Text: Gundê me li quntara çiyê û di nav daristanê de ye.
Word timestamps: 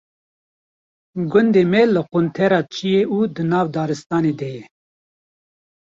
Gundê 1.31 1.63
me 1.71 1.81
li 1.93 2.01
quntara 2.11 2.59
çiyê 2.73 3.01
û 3.15 3.17
di 3.33 3.43
nav 3.51 3.65
daristanê 3.75 4.33
de 4.39 4.49
ye. 4.55 4.63